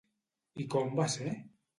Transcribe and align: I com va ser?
I 0.63 0.65
com 0.75 0.89
va 1.01 1.05
ser? 1.17 1.35